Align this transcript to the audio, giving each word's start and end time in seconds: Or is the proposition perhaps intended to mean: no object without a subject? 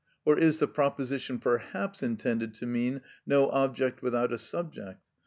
Or 0.25 0.35
is 0.39 0.57
the 0.57 0.67
proposition 0.67 1.37
perhaps 1.37 2.01
intended 2.01 2.55
to 2.55 2.65
mean: 2.65 3.01
no 3.27 3.49
object 3.51 4.01
without 4.01 4.33
a 4.33 4.39
subject? 4.39 4.99